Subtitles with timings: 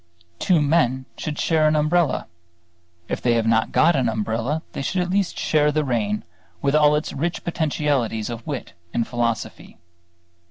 [0.39, 2.25] Two men should share an umbrella;
[3.07, 6.23] if they have not got an umbrella, they should at least share the rain,
[6.59, 9.77] with all its rich potentialities of wit and philosophy.